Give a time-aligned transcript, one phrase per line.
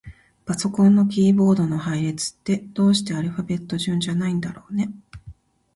[0.47, 4.89] パソコンのキーボードの配列って、どうしてアルファベット順じゃないんだろうね。